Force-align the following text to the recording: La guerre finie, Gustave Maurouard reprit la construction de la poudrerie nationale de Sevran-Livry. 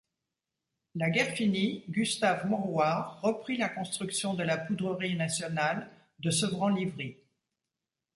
La 0.95 1.11
guerre 1.11 1.31
finie, 1.35 1.83
Gustave 1.87 2.47
Maurouard 2.47 3.19
reprit 3.21 3.55
la 3.55 3.69
construction 3.69 4.33
de 4.33 4.41
la 4.41 4.57
poudrerie 4.57 5.13
nationale 5.15 5.91
de 6.17 6.31
Sevran-Livry. 6.31 7.17